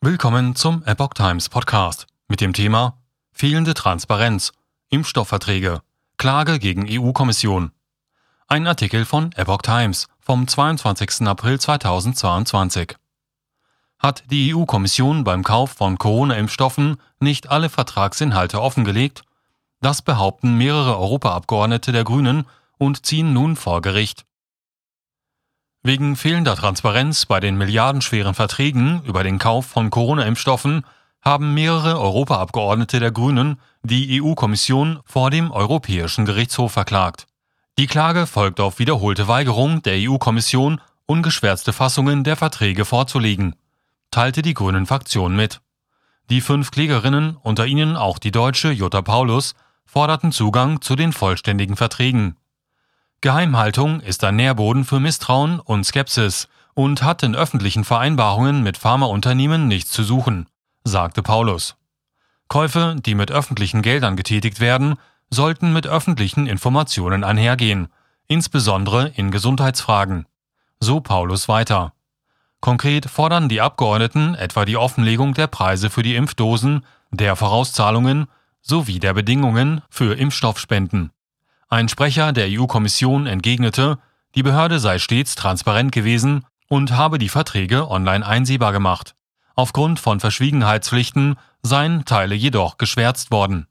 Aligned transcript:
Willkommen 0.00 0.54
zum 0.54 0.84
Epoch 0.84 1.12
Times 1.14 1.48
Podcast 1.48 2.06
mit 2.28 2.40
dem 2.40 2.52
Thema 2.52 3.02
Fehlende 3.32 3.74
Transparenz, 3.74 4.52
Impfstoffverträge, 4.90 5.82
Klage 6.18 6.60
gegen 6.60 6.86
EU-Kommission. 6.88 7.72
Ein 8.46 8.68
Artikel 8.68 9.04
von 9.04 9.32
Epoch 9.32 9.62
Times 9.62 10.06
vom 10.20 10.46
22. 10.46 11.26
April 11.26 11.58
2022. 11.58 12.94
Hat 13.98 14.22
die 14.30 14.54
EU-Kommission 14.54 15.24
beim 15.24 15.42
Kauf 15.42 15.72
von 15.72 15.98
Corona-Impfstoffen 15.98 16.98
nicht 17.18 17.50
alle 17.50 17.68
Vertragsinhalte 17.68 18.62
offengelegt? 18.62 19.22
Das 19.80 20.02
behaupten 20.02 20.56
mehrere 20.56 20.96
Europaabgeordnete 20.96 21.90
der 21.90 22.04
Grünen 22.04 22.46
und 22.78 23.04
ziehen 23.04 23.32
nun 23.32 23.56
vor 23.56 23.82
Gericht. 23.82 24.27
Wegen 25.88 26.16
fehlender 26.16 26.54
Transparenz 26.54 27.24
bei 27.24 27.40
den 27.40 27.56
milliardenschweren 27.56 28.34
Verträgen 28.34 29.00
über 29.06 29.24
den 29.24 29.38
Kauf 29.38 29.64
von 29.64 29.88
Corona-Impfstoffen 29.88 30.84
haben 31.22 31.54
mehrere 31.54 31.98
Europaabgeordnete 31.98 33.00
der 33.00 33.10
Grünen 33.10 33.58
die 33.82 34.20
EU-Kommission 34.20 35.00
vor 35.06 35.30
dem 35.30 35.50
Europäischen 35.50 36.26
Gerichtshof 36.26 36.72
verklagt. 36.72 37.26
Die 37.78 37.86
Klage 37.86 38.26
folgt 38.26 38.60
auf 38.60 38.78
wiederholte 38.78 39.28
Weigerung 39.28 39.80
der 39.80 39.94
EU-Kommission, 39.96 40.78
ungeschwärzte 41.06 41.72
Fassungen 41.72 42.22
der 42.22 42.36
Verträge 42.36 42.84
vorzulegen, 42.84 43.54
teilte 44.10 44.42
die 44.42 44.52
Grünen-Fraktion 44.52 45.34
mit. 45.34 45.62
Die 46.28 46.42
fünf 46.42 46.70
Klägerinnen, 46.70 47.38
unter 47.40 47.64
ihnen 47.64 47.96
auch 47.96 48.18
die 48.18 48.30
deutsche 48.30 48.72
Jutta 48.72 49.00
Paulus, 49.00 49.54
forderten 49.86 50.32
Zugang 50.32 50.82
zu 50.82 50.96
den 50.96 51.14
vollständigen 51.14 51.76
Verträgen. 51.76 52.36
Geheimhaltung 53.20 54.00
ist 54.00 54.22
ein 54.22 54.36
Nährboden 54.36 54.84
für 54.84 55.00
Misstrauen 55.00 55.58
und 55.58 55.84
Skepsis 55.84 56.48
und 56.74 57.02
hat 57.02 57.24
in 57.24 57.34
öffentlichen 57.34 57.82
Vereinbarungen 57.82 58.62
mit 58.62 58.78
Pharmaunternehmen 58.78 59.66
nichts 59.66 59.90
zu 59.90 60.04
suchen, 60.04 60.46
sagte 60.84 61.24
Paulus. 61.24 61.76
Käufe, 62.46 62.94
die 63.04 63.16
mit 63.16 63.32
öffentlichen 63.32 63.82
Geldern 63.82 64.14
getätigt 64.14 64.60
werden, 64.60 64.94
sollten 65.30 65.72
mit 65.72 65.88
öffentlichen 65.88 66.46
Informationen 66.46 67.24
einhergehen, 67.24 67.88
insbesondere 68.28 69.08
in 69.08 69.32
Gesundheitsfragen. 69.32 70.26
So 70.78 71.00
Paulus 71.00 71.48
weiter. 71.48 71.94
Konkret 72.60 73.10
fordern 73.10 73.48
die 73.48 73.60
Abgeordneten 73.60 74.36
etwa 74.36 74.64
die 74.64 74.76
Offenlegung 74.76 75.34
der 75.34 75.48
Preise 75.48 75.90
für 75.90 76.04
die 76.04 76.14
Impfdosen, 76.14 76.86
der 77.10 77.34
Vorauszahlungen 77.34 78.28
sowie 78.62 79.00
der 79.00 79.14
Bedingungen 79.14 79.82
für 79.90 80.14
Impfstoffspenden. 80.14 81.10
Ein 81.70 81.90
Sprecher 81.90 82.32
der 82.32 82.46
EU-Kommission 82.48 83.26
entgegnete, 83.26 83.98
die 84.34 84.42
Behörde 84.42 84.78
sei 84.78 84.98
stets 84.98 85.34
transparent 85.34 85.92
gewesen 85.92 86.46
und 86.68 86.92
habe 86.92 87.18
die 87.18 87.28
Verträge 87.28 87.90
online 87.90 88.26
einsehbar 88.26 88.72
gemacht. 88.72 89.14
Aufgrund 89.54 90.00
von 90.00 90.18
Verschwiegenheitspflichten 90.18 91.36
seien 91.62 92.06
Teile 92.06 92.34
jedoch 92.34 92.78
geschwärzt 92.78 93.30
worden. 93.30 93.66